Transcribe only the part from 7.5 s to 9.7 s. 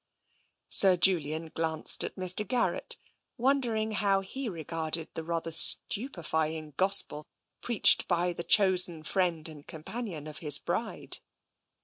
preached by the chosen friend and